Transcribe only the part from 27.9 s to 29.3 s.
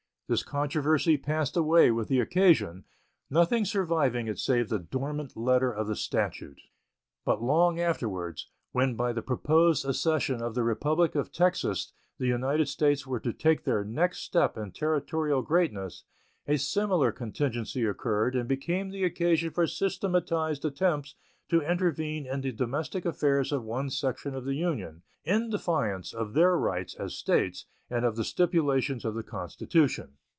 of the stipulations of the